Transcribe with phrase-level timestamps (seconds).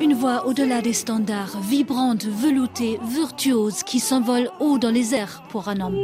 [0.00, 5.68] Une voix au-delà des standards, vibrante, veloutée, virtuose, qui s'envole haut dans les airs pour
[5.68, 5.96] un homme.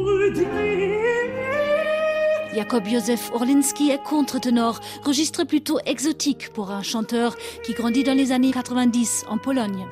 [2.55, 8.31] Jakob Józef Orlinski est contre-ténor, registre plutôt exotique pour un chanteur qui grandit dans les
[8.31, 9.87] années 90 en Pologne.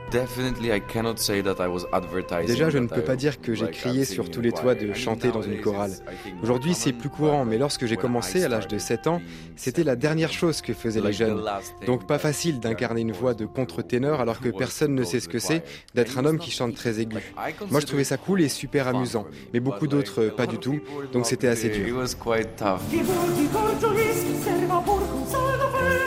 [2.46, 5.32] Déjà, je ne peux pas dire que j'ai crié sur tous les toits de chanter
[5.32, 5.92] dans une chorale.
[6.42, 9.20] Aujourd'hui, c'est plus courant, mais lorsque j'ai commencé à l'âge de 7 ans,
[9.56, 11.42] c'était la dernière chose que faisaient les jeunes.
[11.86, 15.40] Donc pas facile d'incarner une voix de contre-ténor alors que personne ne sait ce que
[15.40, 17.16] c'est d'être un homme qui chante très aigu.
[17.70, 20.78] Moi, je trouvais ça cool et super amusant, mais beaucoup d'autres pas du tout,
[21.12, 22.06] donc c'était assez dur.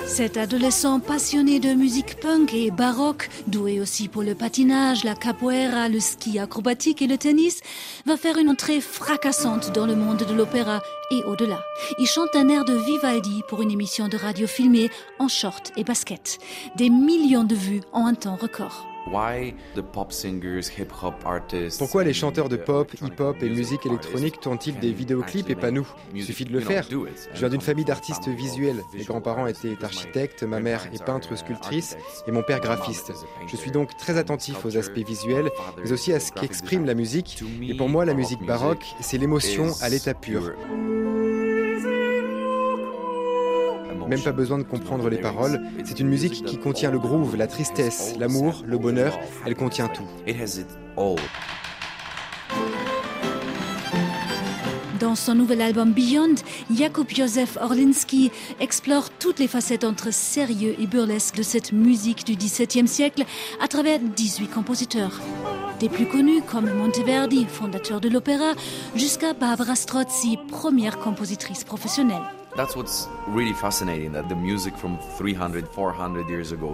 [0.07, 5.89] Cet adolescent passionné de musique punk et baroque, doué aussi pour le patinage, la capoeira,
[5.89, 7.61] le ski acrobatique et le tennis,
[8.05, 10.81] va faire une entrée fracassante dans le monde de l'opéra
[11.11, 11.61] et au-delà.
[11.99, 14.89] Il chante un air de Vivaldi pour une émission de radio filmée
[15.19, 16.39] en short et basket.
[16.77, 18.94] Des millions de vues en un temps record.
[21.77, 25.87] Pourquoi les chanteurs de pop, hip-hop et musique électronique tournent-ils des vidéoclips et pas nous
[26.13, 26.87] Il suffit de le faire.
[26.89, 28.81] Je viens d'une famille d'artistes visuels.
[28.93, 33.11] Mes grands-parents étaient architectes, ma mère est peintre sculptrice et mon père graphiste.
[33.47, 35.49] Je suis donc très attentif aux aspects visuels,
[35.83, 37.43] mais aussi à ce qu'exprime la musique.
[37.61, 40.53] Et pour moi, la musique baroque, c'est l'émotion à l'état pur.
[44.07, 45.61] Même pas besoin de comprendre les paroles.
[45.83, 49.17] C'est une musique qui contient le groove, la tristesse, l'amour, le bonheur.
[49.45, 50.07] Elle contient tout.
[54.99, 56.35] Dans son nouvel album Beyond,
[56.73, 62.35] Jakub Józef Orlinski explore toutes les facettes entre sérieux et burlesque de cette musique du
[62.35, 63.23] XVIIe siècle
[63.61, 65.19] à travers 18 compositeurs.
[65.79, 68.53] Des plus connus comme Monteverdi, fondateur de l'opéra,
[68.95, 72.23] jusqu'à Barbara Strozzi, première compositrice professionnelle.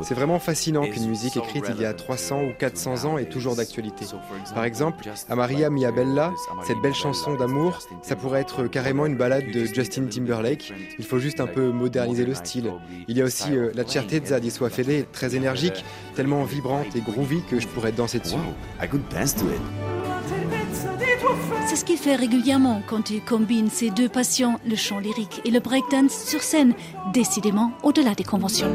[0.03, 3.55] C'est vraiment fascinant qu'une musique écrite il y a 300 ou 400 ans est toujours
[3.55, 4.05] d'actualité.
[4.53, 6.31] Par exemple, Amaria Mia Bella,
[6.63, 10.73] cette belle chanson d'amour, ça pourrait être carrément une balade de Justin Timberlake.
[10.99, 12.71] Il faut juste un peu moderniser le style.
[13.07, 15.83] Il y a aussi euh, la certezza di sua fede, très énergique,
[16.15, 18.35] tellement vibrante et groovy que je pourrais danser dessus.
[21.67, 25.51] C'est ce qu'il fait régulièrement quand il combine ses deux passions, le chant lyrique et
[25.51, 26.73] le breakdance sur scène,
[27.13, 28.71] décidément au-delà des conventions.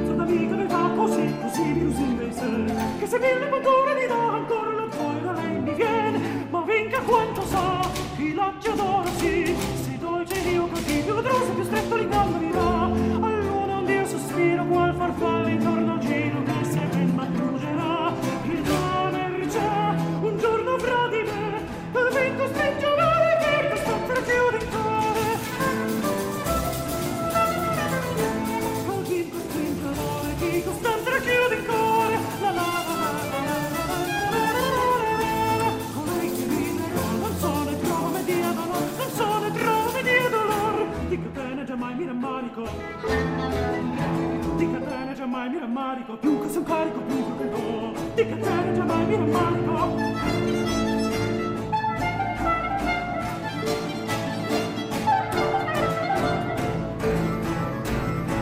[44.57, 47.93] Di Catania giammai mi rammarico, più che son carico, più che do.
[48.15, 49.75] Di Catania giammai mi rammarico.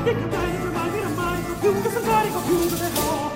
[0.04, 3.33] Di Catania giammai mi rammarico, più che son carico, più che do.